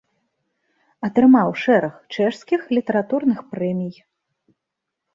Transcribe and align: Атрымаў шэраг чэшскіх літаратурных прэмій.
Атрымаў 1.07 1.49
шэраг 1.65 1.93
чэшскіх 2.15 2.61
літаратурных 2.79 3.39
прэмій. 3.55 3.97